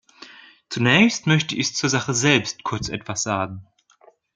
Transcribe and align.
Zunächst 0.69 1.27
möchte 1.27 1.55
ich 1.55 1.75
zur 1.75 1.87
Sache 1.87 2.15
selbst 2.15 2.63
kurz 2.63 2.89
etwas 2.89 3.21
sagen. 3.21 3.67